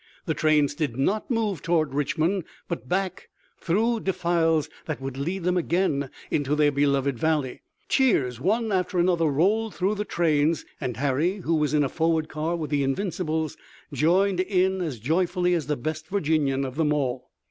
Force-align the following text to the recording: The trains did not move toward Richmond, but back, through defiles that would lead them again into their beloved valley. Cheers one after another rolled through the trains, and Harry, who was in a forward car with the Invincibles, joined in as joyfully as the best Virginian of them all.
The 0.25 0.33
trains 0.33 0.73
did 0.73 0.97
not 0.97 1.29
move 1.29 1.61
toward 1.61 1.93
Richmond, 1.93 2.45
but 2.67 2.89
back, 2.89 3.29
through 3.59 3.99
defiles 3.99 4.67
that 4.87 4.99
would 4.99 5.15
lead 5.15 5.43
them 5.43 5.57
again 5.57 6.09
into 6.31 6.55
their 6.55 6.71
beloved 6.71 7.19
valley. 7.19 7.61
Cheers 7.87 8.39
one 8.41 8.71
after 8.71 8.97
another 8.97 9.27
rolled 9.27 9.75
through 9.75 9.93
the 9.93 10.03
trains, 10.03 10.65
and 10.81 10.97
Harry, 10.97 11.35
who 11.43 11.53
was 11.53 11.75
in 11.75 11.83
a 11.83 11.87
forward 11.87 12.29
car 12.29 12.55
with 12.55 12.71
the 12.71 12.81
Invincibles, 12.81 13.57
joined 13.93 14.39
in 14.39 14.81
as 14.81 14.97
joyfully 14.97 15.53
as 15.53 15.67
the 15.67 15.77
best 15.77 16.07
Virginian 16.07 16.65
of 16.65 16.77
them 16.77 16.91
all. 16.91 17.29